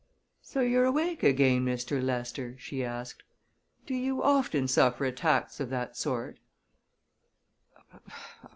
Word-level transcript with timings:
"So 0.41 0.61
you're 0.61 0.85
awake 0.85 1.21
again, 1.21 1.63
Mr. 1.63 2.01
Lester?" 2.01 2.55
she 2.57 2.83
asked. 2.83 3.21
"Do 3.85 3.93
you 3.93 4.23
often 4.23 4.67
suffer 4.67 5.05
attacks 5.05 5.59
of 5.59 5.69
that 5.69 5.95
sort?" 5.95 6.39